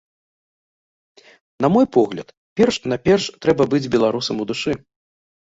[1.65, 2.27] На мой погляд,
[2.61, 4.73] перш-наперш трэба быць беларусам у душы.